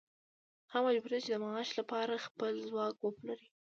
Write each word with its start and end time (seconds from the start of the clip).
هغه 0.71 0.81
مجبور 0.87 1.11
دی 1.13 1.19
چې 1.25 1.31
د 1.31 1.37
معاش 1.43 1.69
لپاره 1.79 2.23
خپل 2.25 2.51
ځواک 2.69 2.95
وپلوري 3.01 3.47